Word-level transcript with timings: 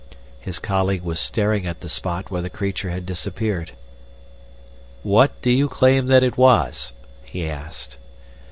His 0.39 0.57
colleague 0.57 1.03
was 1.03 1.19
staring 1.19 1.67
at 1.67 1.81
the 1.81 1.87
spot 1.87 2.31
where 2.31 2.41
the 2.41 2.49
creature 2.49 2.89
had 2.89 3.05
disappeared. 3.05 3.73
"What 5.03 5.39
do 5.43 5.51
you 5.51 5.69
claim 5.69 6.07
that 6.07 6.23
it 6.23 6.39
was?" 6.39 6.93
he 7.23 7.47
asked. 7.47 7.99